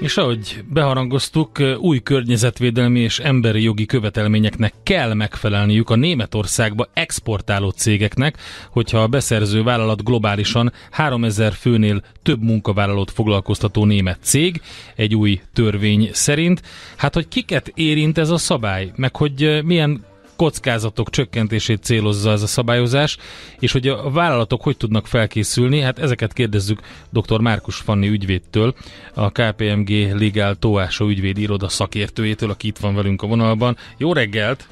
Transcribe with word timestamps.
És 0.00 0.16
ahogy 0.16 0.64
beharangoztuk, 0.68 1.58
új 1.78 1.98
környezetvédelmi 1.98 3.00
és 3.00 3.18
emberi 3.18 3.62
jogi 3.62 3.86
követelményeknek 3.86 4.74
kell 4.82 5.14
megfelelniük 5.14 5.90
a 5.90 5.96
Németországba 5.96 6.88
exportáló 6.92 7.70
cégeknek, 7.70 8.36
hogyha 8.70 9.02
a 9.02 9.06
beszerző 9.06 9.62
vállalat 9.62 10.04
globálisan 10.04 10.72
3000 10.90 11.52
főnél 11.52 12.02
több 12.22 12.42
munkavállalót 12.42 13.10
foglalkoztató 13.10 13.84
német 13.84 14.18
cég, 14.22 14.60
egy 14.94 15.14
új 15.14 15.40
törvény 15.52 16.10
szerint. 16.12 16.62
Hát, 16.96 17.14
hogy 17.14 17.28
kiket 17.28 17.72
érint 17.74 18.18
ez 18.18 18.30
a 18.30 18.38
szabály, 18.38 18.92
meg 18.96 19.16
hogy 19.16 19.60
milyen 19.64 20.04
kockázatok 20.38 21.10
csökkentését 21.10 21.82
célozza 21.82 22.30
ez 22.30 22.42
a 22.42 22.46
szabályozás, 22.46 23.16
és 23.58 23.72
hogy 23.72 23.88
a 23.88 24.10
vállalatok 24.10 24.62
hogy 24.62 24.76
tudnak 24.76 25.06
felkészülni, 25.06 25.80
hát 25.80 25.98
ezeket 25.98 26.32
kérdezzük 26.32 26.80
dr. 27.10 27.40
Márkus 27.40 27.76
Fanni 27.76 28.08
ügyvédtől, 28.08 28.74
a 29.14 29.30
KPMG 29.30 29.90
Legal 30.20 30.54
Tóása 30.54 31.04
ügyvéd 31.04 31.38
iroda 31.38 31.68
szakértőjétől, 31.68 32.50
aki 32.50 32.66
itt 32.66 32.78
van 32.78 32.94
velünk 32.94 33.22
a 33.22 33.26
vonalban. 33.26 33.76
Jó 33.96 34.12
reggelt! 34.12 34.66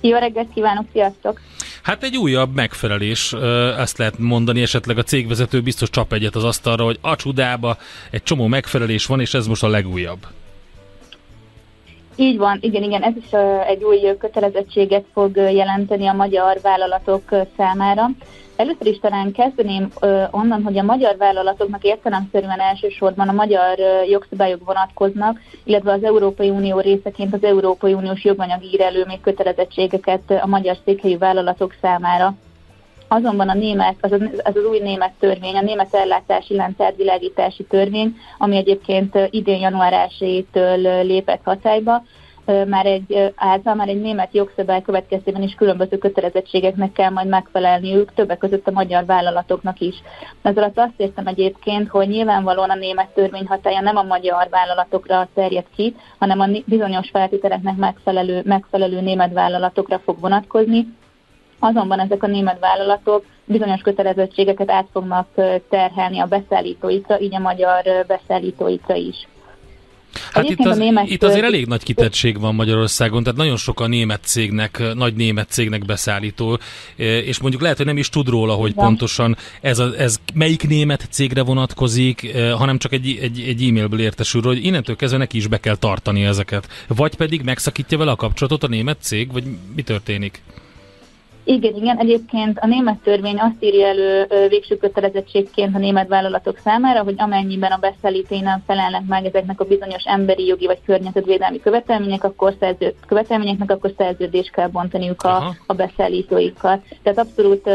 Jó 0.00 0.18
reggelt 0.18 0.48
kívánok, 0.54 0.86
sziasztok! 0.92 1.40
Hát 1.82 2.02
egy 2.02 2.16
újabb 2.16 2.54
megfelelés, 2.54 3.32
ezt 3.78 3.98
lehet 3.98 4.18
mondani, 4.18 4.62
esetleg 4.62 4.98
a 4.98 5.02
cégvezető 5.02 5.60
biztos 5.60 5.90
csap 5.90 6.12
egyet 6.12 6.36
az 6.36 6.44
asztalra, 6.44 6.84
hogy 6.84 6.98
a 7.00 7.16
csudába 7.16 7.76
egy 8.10 8.22
csomó 8.22 8.46
megfelelés 8.46 9.06
van, 9.06 9.20
és 9.20 9.34
ez 9.34 9.46
most 9.46 9.62
a 9.62 9.68
legújabb. 9.68 10.26
Így 12.20 12.38
van, 12.38 12.58
igen, 12.60 12.82
igen, 12.82 13.02
ez 13.02 13.16
is 13.16 13.32
egy 13.66 13.84
új 13.84 14.16
kötelezettséget 14.18 15.04
fog 15.12 15.36
jelenteni 15.36 16.06
a 16.06 16.12
magyar 16.12 16.58
vállalatok 16.62 17.22
számára. 17.56 18.06
Először 18.56 18.86
is 18.86 18.98
talán 18.98 19.32
kezdeném 19.32 19.88
onnan, 20.30 20.62
hogy 20.62 20.78
a 20.78 20.82
magyar 20.82 21.16
vállalatoknak 21.16 21.84
értelemszerűen 21.84 22.60
elsősorban 22.60 23.28
a 23.28 23.32
magyar 23.32 23.78
jogszabályok 24.08 24.64
vonatkoznak, 24.64 25.40
illetve 25.64 25.92
az 25.92 26.04
Európai 26.04 26.50
Unió 26.50 26.80
részeként 26.80 27.34
az 27.34 27.44
Európai 27.44 27.92
Uniós 27.92 28.24
joganyag 28.24 28.64
ír 28.64 29.06
még 29.06 29.20
kötelezettségeket 29.20 30.30
a 30.42 30.46
magyar 30.46 30.76
székhelyű 30.84 31.18
vállalatok 31.18 31.74
számára. 31.80 32.34
Azonban 33.08 33.48
a 33.48 33.54
német, 33.54 33.96
az, 34.00 34.12
az, 34.12 34.20
az 34.44 34.56
új 34.70 34.78
német 34.78 35.12
törvény, 35.18 35.56
a 35.56 35.62
német 35.62 35.94
ellátási 35.94 36.54
láncárvilágítási 36.54 37.64
törvény, 37.64 38.16
ami 38.38 38.56
egyébként 38.56 39.18
idén 39.30 39.60
január 39.60 40.10
1-től 40.20 41.02
lépett 41.02 41.40
hatályba, 41.44 42.02
már 42.66 42.86
egy, 42.86 43.32
által 43.36 43.74
már 43.74 43.88
egy 43.88 44.00
német 44.00 44.34
jogszabály 44.34 44.82
következtében 44.82 45.42
is 45.42 45.54
különböző 45.54 45.98
kötelezettségeknek 45.98 46.92
kell 46.92 47.10
majd 47.10 47.28
megfelelniük, 47.28 48.14
többek 48.14 48.38
között 48.38 48.66
a 48.68 48.70
magyar 48.70 49.04
vállalatoknak 49.04 49.80
is. 49.80 49.94
Ez 50.42 50.56
alatt 50.56 50.78
azt 50.78 50.92
értem 50.96 51.26
egyébként, 51.26 51.88
hogy 51.88 52.08
nyilvánvalóan 52.08 52.70
a 52.70 52.74
német 52.74 53.08
törvény 53.08 53.46
hatája 53.46 53.80
nem 53.80 53.96
a 53.96 54.02
magyar 54.02 54.48
vállalatokra 54.50 55.28
terjed 55.34 55.66
ki, 55.76 55.94
hanem 56.18 56.40
a 56.40 56.46
bizonyos 56.64 57.08
feltételeknek 57.10 57.76
megfelelő, 57.76 58.42
megfelelő 58.44 59.00
német 59.00 59.32
vállalatokra 59.32 59.98
fog 59.98 60.20
vonatkozni, 60.20 60.86
Azonban 61.58 62.00
ezek 62.00 62.22
a 62.22 62.26
német 62.26 62.58
vállalatok 62.60 63.24
bizonyos 63.44 63.80
kötelezettségeket 63.80 64.70
át 64.70 64.86
fognak 64.92 65.28
terhelni 65.70 66.18
a 66.20 66.26
beszállítóikra, 66.26 67.20
így 67.20 67.34
a 67.34 67.38
magyar 67.38 68.04
beszállítóikra 68.06 68.94
is. 68.94 69.26
Hát 70.32 70.48
itt, 70.48 70.66
az, 70.66 70.76
német 70.76 71.10
itt 71.10 71.22
azért 71.22 71.44
elég 71.44 71.66
nagy 71.66 71.82
kitettség 71.82 72.40
van 72.40 72.54
Magyarországon, 72.54 73.22
tehát 73.22 73.38
nagyon 73.38 73.56
sok 73.56 73.80
a 73.80 73.86
német 73.86 74.20
cégnek, 74.24 74.82
nagy 74.94 75.14
német 75.14 75.50
cégnek 75.50 75.84
beszállító, 75.84 76.58
és 76.96 77.40
mondjuk 77.40 77.62
lehet, 77.62 77.76
hogy 77.76 77.86
nem 77.86 77.96
is 77.96 78.08
tud 78.08 78.28
róla, 78.28 78.54
hogy 78.54 78.74
van. 78.74 78.84
pontosan 78.84 79.36
ez, 79.60 79.78
a, 79.78 79.88
ez 79.98 80.16
melyik 80.34 80.68
német 80.68 81.06
cégre 81.10 81.42
vonatkozik, 81.42 82.36
hanem 82.36 82.78
csak 82.78 82.92
egy, 82.92 83.18
egy, 83.22 83.40
egy 83.40 83.62
e-mailből 83.62 84.00
értesül, 84.00 84.42
hogy 84.42 84.64
innentől 84.64 84.96
kezdve 84.96 85.18
neki 85.18 85.36
is 85.36 85.46
be 85.46 85.58
kell 85.58 85.76
tartani 85.76 86.24
ezeket. 86.24 86.68
Vagy 86.88 87.14
pedig 87.14 87.42
megszakítja 87.42 87.98
vele 87.98 88.10
a 88.10 88.16
kapcsolatot 88.16 88.62
a 88.62 88.68
német 88.68 88.96
cég, 89.00 89.32
vagy 89.32 89.44
mi 89.74 89.82
történik? 89.82 90.42
Igen, 91.50 91.74
igen. 91.74 91.98
Egyébként 91.98 92.58
a 92.58 92.66
német 92.66 92.98
törvény 92.98 93.38
azt 93.38 93.56
írja 93.60 93.86
elő 93.86 94.26
végső 94.48 94.76
kötelezettségként 94.76 95.74
a 95.74 95.78
német 95.78 96.08
vállalatok 96.08 96.58
számára, 96.58 97.02
hogy 97.02 97.14
amennyiben 97.18 97.70
a 97.70 97.76
beszállítói 97.76 98.40
nem 98.40 98.62
felelnek 98.66 99.02
meg 99.08 99.24
ezeknek 99.24 99.60
a 99.60 99.64
bizonyos 99.64 100.04
emberi 100.04 100.46
jogi 100.46 100.66
vagy 100.66 100.78
környezetvédelmi 100.86 101.60
követelmények, 101.60 102.24
akkor 102.24 102.54
szerző, 102.60 102.94
követelményeknek, 103.06 103.70
akkor 103.70 103.92
szerződést 103.96 104.50
kell 104.50 104.68
bontaniuk 104.68 105.22
a, 105.22 105.54
a 105.66 105.74
beszállítóikkal. 105.74 106.82
Tehát 107.02 107.18
abszolút 107.18 107.70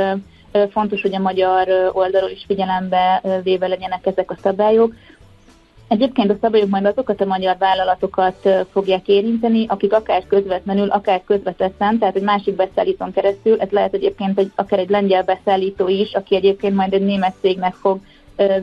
fontos, 0.70 1.02
hogy 1.02 1.16
a 1.16 1.20
magyar 1.20 1.92
oldalról 1.94 2.30
is 2.30 2.44
figyelembe 2.48 3.22
véve 3.44 3.68
legyenek 3.68 4.06
ezek 4.06 4.32
a 4.32 4.38
szabályok. 4.42 4.94
Egyébként 5.94 6.32
a 6.32 6.38
szabályok 6.42 6.70
majd 6.70 6.86
azokat 6.86 7.22
a 7.22 7.26
magyar 7.26 7.58
vállalatokat 7.58 8.50
fogják 8.72 9.08
érinteni, 9.08 9.66
akik 9.68 9.94
akár 9.94 10.28
közvetlenül, 10.28 10.90
akár 10.90 11.24
közvetetten, 11.26 11.98
tehát 11.98 12.16
egy 12.16 12.24
másik 12.24 12.56
beszállítón 12.56 13.12
keresztül, 13.12 13.60
ez 13.60 13.70
lehet 13.70 13.94
egyébként 13.94 14.40
egy, 14.40 14.52
akár 14.56 14.80
egy 14.80 14.90
lengyel 14.90 15.24
beszállító 15.24 15.88
is, 15.88 16.14
aki 16.14 16.36
egyébként 16.36 16.76
majd 16.76 16.94
egy 16.94 17.06
német 17.06 17.36
cégnek 17.42 17.74
fog 17.74 18.00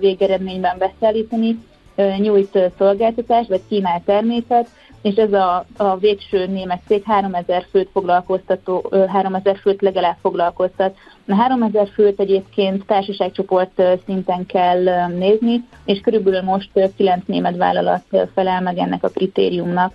végeredményben 0.00 0.78
beszállítani, 0.78 1.58
nyújt 1.96 2.58
szolgáltatást, 2.78 3.48
vagy 3.48 3.60
kínál 3.68 4.02
terméket, 4.04 4.68
és 5.02 5.14
ez 5.14 5.32
a, 5.32 5.64
a 5.76 5.96
végső 5.96 6.46
német 6.46 6.80
cég 6.86 7.02
3000 7.04 7.66
főt 7.70 7.88
foglalkoztató, 7.92 8.92
3000 9.08 9.56
főt 9.56 9.82
legalább 9.82 10.16
foglalkoztat. 10.20 10.96
A 11.28 11.34
3000 11.34 11.88
főt 11.88 12.20
egyébként 12.20 12.86
társaságcsoport 12.86 13.82
szinten 14.04 14.46
kell 14.46 15.06
nézni, 15.06 15.64
és 15.84 16.00
körülbelül 16.00 16.42
most 16.42 16.70
9 16.96 17.22
német 17.26 17.56
vállalat 17.56 18.04
felel 18.34 18.60
meg 18.60 18.78
ennek 18.78 19.04
a 19.04 19.08
kritériumnak. 19.08 19.94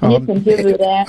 Egyébként 0.00 0.46
jövőre, 0.46 1.06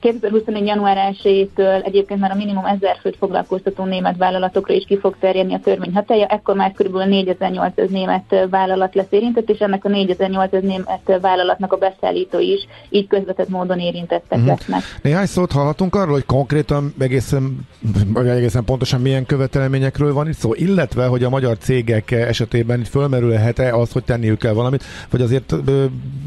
2021. 0.00 0.66
január 0.66 1.14
1-től 1.22 1.86
egyébként 1.86 2.20
már 2.20 2.30
a 2.30 2.34
minimum 2.34 2.64
1000 2.64 2.96
főt 3.00 3.16
foglalkoztató 3.16 3.84
német 3.84 4.16
vállalatokra 4.16 4.74
is 4.74 4.84
ki 4.84 4.98
fog 4.98 5.16
terjedni 5.20 5.54
a 5.54 5.60
törvény 5.60 5.94
hatája, 5.94 6.26
ekkor 6.26 6.54
már 6.54 6.72
kb. 6.72 6.96
4800 6.96 7.90
német 7.90 8.46
vállalat 8.50 8.94
lesz 8.94 9.06
érintett, 9.10 9.50
és 9.50 9.58
ennek 9.58 9.84
a 9.84 9.88
4800 9.88 10.62
német 10.62 11.18
vállalatnak 11.20 11.72
a 11.72 11.76
beszállító 11.76 12.38
is 12.38 12.66
így 12.88 13.06
közvetett 13.06 13.48
módon 13.48 13.78
érintettek 13.78 14.38
uh-huh. 14.38 14.46
lesznek. 14.46 14.82
Néhány 15.02 15.26
szót 15.26 15.52
hallhatunk 15.52 15.94
arról, 15.94 16.12
hogy 16.12 16.26
konkrétan 16.26 16.94
egészen, 16.98 17.58
vagy 18.06 18.28
egészen 18.28 18.64
pontosan 18.64 19.00
milyen 19.00 19.26
követelményekről 19.26 20.12
van 20.12 20.28
itt 20.28 20.36
szó, 20.36 20.54
illetve, 20.54 21.06
hogy 21.06 21.24
a 21.24 21.28
magyar 21.28 21.58
cégek 21.58 22.10
esetében 22.10 22.80
itt 22.80 22.88
fölmerülhet-e 22.88 23.74
az, 23.74 23.92
hogy 23.92 24.04
tenniük 24.04 24.38
kell 24.38 24.52
valamit, 24.52 24.84
vagy 25.10 25.20
azért 25.20 25.52
ö, 25.66 25.84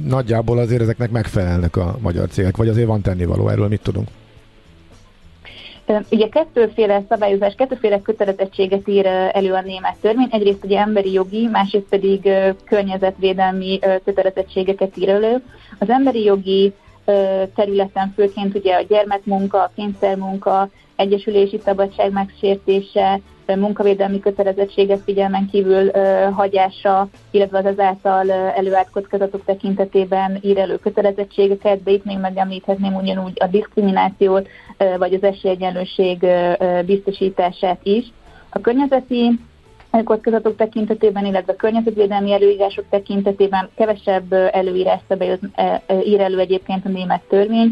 nagyjából 0.07 0.57
azért 0.57 0.81
ezeknek 0.81 1.11
megfelelnek 1.11 1.75
a 1.75 1.97
magyar 2.01 2.27
cégek, 2.27 2.57
vagy 2.57 2.67
azért 2.67 2.88
van 2.88 3.01
tennivaló 3.01 3.47
erről 3.49 3.60
erről 3.61 3.67
mit 3.67 3.81
tudunk? 3.81 4.07
Ugye 6.11 6.29
kettőféle 6.29 7.01
szabályozás, 7.09 7.53
kettőféle 7.55 8.01
kötelezettséget 8.01 8.88
ír 8.88 9.05
elő 9.05 9.53
a 9.53 9.61
német 9.61 9.97
törvény. 10.01 10.27
Egyrészt 10.31 10.63
ugye 10.63 10.79
emberi 10.79 11.11
jogi, 11.11 11.47
másrészt 11.47 11.89
pedig 11.89 12.29
környezetvédelmi 12.66 13.79
kötelezettségeket 14.03 14.97
ír 14.97 15.09
elő. 15.09 15.44
Az 15.79 15.89
emberi 15.89 16.23
jogi 16.23 16.73
területen 17.55 18.13
főként 18.16 18.55
ugye 18.55 18.75
a 18.75 18.81
gyermekmunka, 18.81 19.61
a 19.61 19.71
kényszermunka, 19.75 20.69
egyesülési 20.95 21.59
szabadság 21.63 22.12
megsértése, 22.12 23.19
munkavédelmi 23.45 24.19
kötelezettségek 24.19 24.99
figyelmen 24.99 25.49
kívül 25.51 25.91
hagyása, 26.31 27.07
illetve 27.31 27.57
az 27.57 27.65
ezáltal 27.65 28.31
előállt 28.31 28.89
kockázatok 28.89 29.45
tekintetében 29.45 30.39
ír 30.41 30.57
elő 30.57 30.75
kötelezettségeket, 30.75 31.83
de 31.83 31.91
itt 31.91 32.05
még 32.05 32.17
megemlíthetném 32.17 32.95
ugyanúgy 32.95 33.38
a 33.39 33.47
diszkriminációt, 33.47 34.47
vagy 34.97 35.13
az 35.13 35.23
esélyegyenlőség 35.23 36.25
biztosítását 36.85 37.79
is. 37.83 38.11
A 38.49 38.59
környezeti 38.59 39.39
kockázatok 40.03 40.55
tekintetében, 40.55 41.25
illetve 41.25 41.53
a 41.53 41.55
környezetvédelmi 41.55 42.33
előírások 42.33 42.85
tekintetében 42.89 43.69
kevesebb 43.75 44.33
előírás 44.33 44.99
szabályoz, 45.07 45.39
ír 46.05 46.19
elő 46.19 46.39
egyébként 46.39 46.85
a 46.85 46.89
német 46.89 47.21
törvény, 47.29 47.71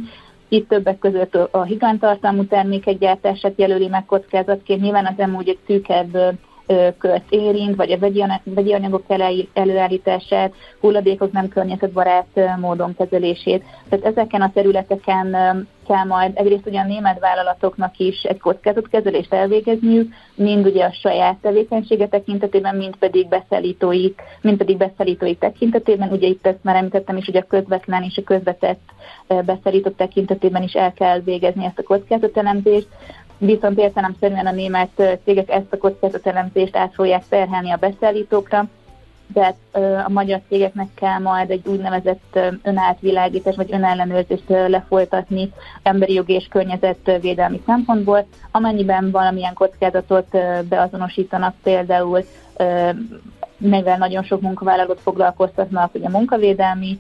itt 0.50 0.68
többek 0.68 1.00
között 1.00 1.36
a 1.36 1.64
higanytartalmú 1.64 2.46
termékek 2.46 2.98
gyártását 2.98 3.54
jelöli 3.56 3.88
meg 3.88 4.06
kockázatként, 4.06 4.82
nyilván 4.82 5.06
az 5.06 5.24
amúgy 5.24 5.50
egy 5.50 5.60
szűkebb 5.68 6.38
költ 6.98 7.24
érint, 7.30 7.76
vagy 7.76 7.92
a 7.92 7.98
vegyi 8.44 8.74
anyagok 8.74 9.04
előállítását, 9.54 10.54
hulladékok 10.80 11.32
nem 11.32 11.48
környezetbarát 11.48 12.58
módon 12.60 12.96
kezelését. 12.96 13.64
Tehát 13.90 14.06
ezeken 14.06 14.42
a 14.42 14.52
területeken 14.54 15.32
kell 15.88 16.04
majd 16.04 16.32
egyrészt 16.34 16.66
ugye 16.66 16.80
a 16.80 16.86
német 16.86 17.20
vállalatoknak 17.20 17.98
is 17.98 18.24
egy 18.24 18.40
kockázatkezelést 18.40 19.34
elvégezniük, 19.34 20.14
mind 20.36 20.66
ugye 20.66 20.86
a 20.86 20.94
saját 20.94 21.38
tevékenysége 21.42 22.08
tekintetében, 22.08 22.76
mind 22.76 22.96
pedig 22.96 23.28
beszállítóik, 23.28 24.22
mind 24.42 24.58
pedig 24.58 24.78
beszállítóik 24.78 25.40
tekintetében. 25.40 26.12
Ugye 26.12 26.28
itt 26.28 26.48
ezt 26.48 26.64
már 26.64 26.76
említettem 26.76 27.18
is, 27.18 27.26
hogy 27.26 27.38
a 27.38 27.48
közvetlen 27.48 28.04
és 28.04 28.18
a 28.18 28.24
közvetett 28.24 28.82
beszállítók 29.46 29.96
tekintetében 29.96 30.64
is 30.64 30.74
el 30.74 30.94
kell 30.94 31.20
végezni 31.20 31.66
ezt 31.66 31.80
a 31.80 31.84
kockázatelemzést 31.84 32.88
viszont 33.40 33.80
értelemszerűen 33.80 34.46
a 34.46 34.52
német 34.52 35.20
cégek 35.24 35.50
ezt 35.50 35.74
a 35.74 35.78
kockázatelemzést 35.78 36.76
át 36.76 36.94
fogják 36.94 37.24
terhelni 37.30 37.72
a 37.72 37.78
beszállítókra, 37.78 38.66
de 39.34 39.56
a 40.06 40.10
magyar 40.10 40.42
cégeknek 40.48 40.88
kell 40.96 41.20
majd 41.20 41.50
egy 41.50 41.68
úgynevezett 41.68 42.40
önátvilágítás 42.64 43.56
vagy 43.56 43.72
önellenőrzést 43.72 44.44
lefolytatni 44.48 45.52
emberi 45.84 46.14
jogi 46.14 46.34
és 46.34 46.48
környezetvédelmi 46.50 47.62
szempontból, 47.66 48.28
amennyiben 48.52 49.12
valamilyen 49.12 49.54
kockázatot 49.54 50.28
beazonosítanak, 50.70 51.56
például 51.64 52.24
mivel 53.60 53.98
nagyon 53.98 54.24
sok 54.24 54.42
munkavállalót 54.42 55.00
foglalkoztatnak, 55.00 55.96
ugye 55.96 56.10
munkavédelmi 56.10 57.00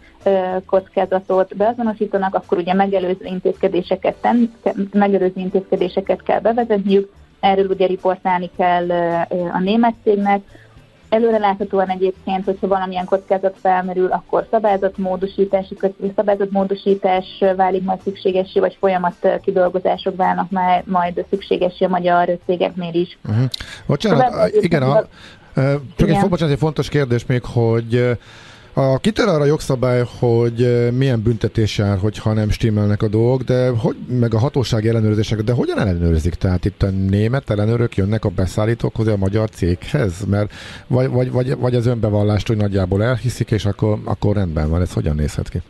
kockázatot 0.65 1.55
beazonosítanak, 1.55 2.35
akkor 2.35 2.57
ugye 2.57 2.73
megelőző 2.73 3.25
intézkedéseket, 3.25 4.15
ten, 4.15 4.53
megelőző 4.91 5.33
intézkedéseket 5.35 6.23
kell 6.23 6.39
bevezetniük, 6.39 7.11
erről 7.39 7.67
ugye 7.69 7.85
riportálni 7.85 8.49
kell 8.57 8.89
a 9.53 9.59
német 9.59 9.93
cégnek, 10.03 10.41
Előre 11.09 11.37
láthatóan 11.37 11.89
egyébként, 11.89 12.45
hogyha 12.45 12.67
valamilyen 12.67 13.05
kockázat 13.05 13.57
felmerül, 13.61 14.11
akkor 14.11 14.47
szabályzatmódosítás, 14.51 15.73
szabályzatmódosítás 16.15 17.25
válik 17.55 17.83
majd 17.83 17.99
szükségessé, 18.03 18.59
vagy 18.59 18.77
folyamat 18.79 19.39
kidolgozások 19.41 20.15
válnak 20.15 20.49
már 20.49 20.83
majd 20.85 21.25
szükségessé 21.29 21.85
a 21.85 21.89
magyar 21.89 22.37
cégeknél 22.45 22.93
is. 22.93 23.17
Uh-huh. 23.29 23.45
Bocsánat, 23.85 24.51
igen, 24.51 24.81
a, 24.81 25.07
csak 25.95 26.09
egy, 26.09 26.29
bocsánat, 26.29 26.53
egy 26.53 26.59
fontos 26.59 26.89
kérdés 26.89 27.25
még, 27.25 27.43
hogy 27.43 28.17
a 28.73 28.97
kitel 28.97 29.29
arra 29.29 29.41
a 29.41 29.45
jogszabály, 29.45 30.03
hogy 30.19 30.89
milyen 30.97 31.21
büntetés 31.21 31.77
jár, 31.77 31.97
hogyha 31.97 32.33
nem 32.33 32.49
stimmelnek 32.49 33.01
a 33.01 33.07
dolgok, 33.07 33.41
de 33.41 33.69
hogy, 33.69 33.95
meg 34.07 34.33
a 34.33 34.39
hatósági 34.39 34.87
ellenőrzések, 34.87 35.41
de 35.41 35.53
hogyan 35.53 35.79
ellenőrzik? 35.79 36.33
Tehát 36.33 36.65
itt 36.65 36.83
a 36.83 36.89
német 36.89 37.49
ellenőrök 37.49 37.95
jönnek 37.95 38.25
a 38.25 38.29
beszállítókhoz, 38.29 39.07
a 39.07 39.17
magyar 39.17 39.49
céghez, 39.49 40.25
mert 40.25 40.53
vagy, 40.87 41.09
vagy, 41.09 41.31
vagy, 41.31 41.57
vagy 41.57 41.75
az 41.75 41.85
önbevallást, 41.85 42.47
hogy 42.47 42.57
nagyjából 42.57 43.03
elhiszik, 43.03 43.51
és 43.51 43.65
akkor, 43.65 43.99
akkor 44.05 44.35
rendben 44.35 44.69
van. 44.69 44.81
Ez 44.81 44.93
hogyan 44.93 45.15
nézhet 45.15 45.49
ki? 45.49 45.61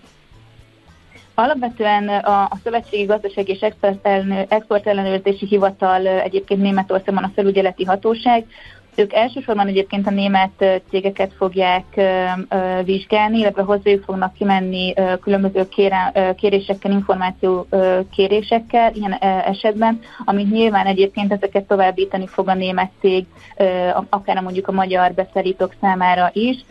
Alapvetően 1.33 2.07
a, 2.07 2.41
a 2.41 2.57
Szövetségi 2.63 3.03
Gazdaság 3.03 3.49
és 3.49 3.59
Export 4.47 4.87
Ellenőrzési 4.87 5.45
Hivatal 5.45 6.07
egyébként 6.07 6.61
Németországban 6.61 7.23
a 7.23 7.31
felügyeleti 7.35 7.83
hatóság, 7.83 8.45
ők 8.99 9.13
elsősorban 9.13 9.67
egyébként 9.67 10.07
a 10.07 10.11
német 10.11 10.81
cégeket 10.89 11.33
fogják 11.37 12.01
vizsgálni, 12.83 13.37
illetve 13.37 13.61
hozzájuk 13.61 14.03
fognak 14.03 14.33
kimenni 14.33 14.93
különböző 15.21 15.67
kérésekkel, 16.35 16.91
információ 16.91 17.67
kérésekkel 18.11 18.91
ilyen 18.93 19.13
esetben, 19.45 19.99
amit 20.25 20.51
nyilván 20.51 20.85
egyébként 20.85 21.31
ezeket 21.31 21.67
továbbítani 21.67 22.27
fog 22.27 22.47
a 22.47 22.53
német 22.53 22.91
cég, 22.99 23.25
akár 24.09 24.41
mondjuk 24.41 24.67
a 24.67 24.71
magyar 24.71 25.13
beszállítók 25.13 25.73
számára 25.81 26.29
is 26.33 26.65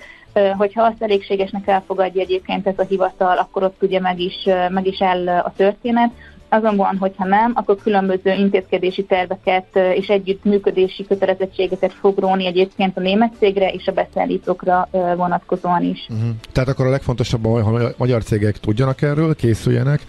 hogyha 0.57 0.83
azt 0.83 1.03
elégségesnek 1.03 1.67
elfogadja 1.67 2.21
egyébként 2.21 2.67
ez 2.67 2.79
a 2.79 2.85
hivatal, 2.89 3.39
akkor 3.39 3.63
ott 3.63 3.83
ugye 3.83 4.01
meg 4.01 4.21
is, 4.21 4.45
meg 4.69 4.87
is 4.87 5.03
áll 5.03 5.29
a 5.29 5.53
történet. 5.57 6.11
Azonban, 6.49 6.97
hogyha 6.97 7.25
nem, 7.25 7.53
akkor 7.55 7.77
különböző 7.83 8.33
intézkedési 8.33 9.05
terveket 9.05 9.77
és 9.95 10.07
együttműködési 10.09 11.07
kötelezettségeket 11.07 11.93
fog 11.93 12.19
róni 12.19 12.47
egyébként 12.47 12.97
a 12.97 13.01
német 13.01 13.33
cégre 13.39 13.69
és 13.69 13.87
a 13.87 13.93
beszállítókra 13.93 14.89
vonatkozóan 15.17 15.83
is. 15.83 16.07
Uh-huh. 16.11 16.29
Tehát 16.53 16.69
akkor 16.69 16.87
a 16.87 16.91
legfontosabb, 16.91 17.47
hogy 17.47 17.83
a 17.83 17.93
magyar 17.97 18.23
cégek 18.23 18.59
tudjanak 18.59 19.03
erről, 19.03 19.35
készüljenek, 19.35 20.05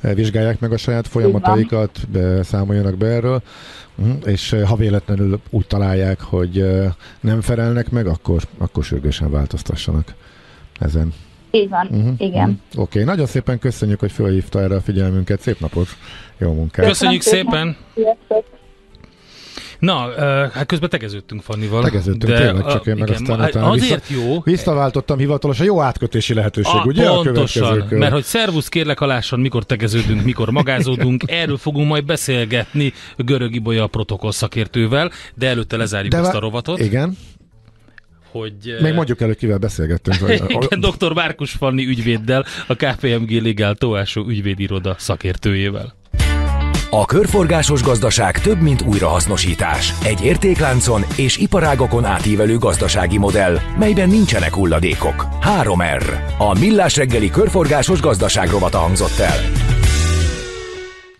vizsgálják 0.00 0.60
meg 0.60 0.72
a 0.72 0.76
saját 0.76 1.08
folyamataikat, 1.08 1.98
számoljanak 2.42 2.96
be 2.96 3.06
erről, 3.06 3.42
uh-huh. 3.98 4.14
és 4.24 4.56
ha 4.66 4.76
véletlenül 4.76 5.40
úgy 5.50 5.66
találják, 5.66 6.20
hogy 6.20 6.64
nem 7.20 7.40
felelnek 7.40 7.90
meg, 7.90 8.06
akkor, 8.06 8.42
akkor 8.58 8.84
sürgősen 8.84 9.30
változtassanak 9.30 10.14
ezen. 10.80 11.12
Így 11.54 11.68
van, 11.68 11.86
uh-huh. 11.90 12.14
igen. 12.18 12.48
Uh-huh. 12.48 12.56
Oké, 12.72 12.80
okay. 12.80 13.04
nagyon 13.04 13.26
szépen 13.26 13.58
köszönjük, 13.58 14.00
hogy 14.00 14.12
felhívta 14.12 14.60
erre 14.60 14.74
a 14.74 14.80
figyelmünket. 14.80 15.40
Szép 15.40 15.60
napot, 15.60 15.88
jó 16.38 16.52
munkát. 16.52 16.86
Köszönjük 16.86 17.22
szépen. 17.22 17.76
Na, 19.78 20.08
hát 20.52 20.66
közben 20.66 20.90
tegeződtünk 20.90 21.42
Fannival. 21.42 21.82
Tegeződtünk, 21.82 22.32
de 22.32 22.38
tényleg, 22.38 22.66
csak 22.66 22.86
én 22.86 22.96
meg 22.96 23.08
igen, 23.08 23.22
aztán 23.22 23.40
utána 23.40 23.70
azért 23.70 24.08
vissza, 24.08 24.22
jó. 24.22 24.40
Visszaváltottam 24.40 25.18
hivatalosan, 25.18 25.66
jó 25.66 25.80
átkötési 25.80 26.34
lehetőség, 26.34 26.80
a, 26.80 26.84
ugye? 26.84 27.06
Pontosan, 27.06 27.80
a 27.80 27.94
mert 27.94 28.12
hogy 28.12 28.24
szervusz 28.24 28.68
kérlek 28.68 29.00
alásson, 29.00 29.40
mikor 29.40 29.64
tegeződünk, 29.64 30.24
mikor 30.24 30.50
magázódunk, 30.50 31.22
erről 31.42 31.56
fogunk 31.56 31.88
majd 31.88 32.04
beszélgetni 32.04 32.92
Görög 33.16 33.54
Ibolya 33.54 33.86
protokoll 33.86 34.32
szakértővel, 34.32 35.10
de 35.34 35.48
előtte 35.48 35.76
lezárjuk 35.76 36.12
de 36.12 36.18
ezt 36.18 36.34
a 36.34 36.40
rovatot. 36.40 36.78
Igen 36.78 37.16
hogy... 38.32 38.76
Még 38.80 38.94
mondjuk 38.94 39.20
el, 39.20 39.26
hogy 39.26 39.36
kivel 39.36 39.58
beszélgettünk. 39.58 40.16
Igen, 40.48 40.80
dr. 40.80 41.12
Márkus 41.12 41.50
Fanni 41.50 41.86
ügyvéddel, 41.86 42.44
a 42.66 42.74
KPMG 42.74 43.30
Legal 43.42 43.74
Tóásó 43.74 44.26
ügyvédiroda 44.28 44.94
szakértőjével. 44.98 45.94
A 46.94 47.04
körforgásos 47.04 47.82
gazdaság 47.82 48.40
több, 48.40 48.60
mint 48.60 48.82
újrahasznosítás. 48.82 49.92
Egy 50.04 50.24
értékláncon 50.24 51.02
és 51.16 51.36
iparágokon 51.36 52.04
átívelő 52.04 52.58
gazdasági 52.58 53.18
modell, 53.18 53.58
melyben 53.78 54.08
nincsenek 54.08 54.54
hulladékok. 54.54 55.26
3R. 55.60 56.04
A 56.38 56.58
Millás 56.58 56.96
reggeli 56.96 57.30
körforgásos 57.30 58.00
gazdaság 58.00 58.50
rovata 58.50 58.78
hangzott 58.78 59.18
el. 59.18 59.71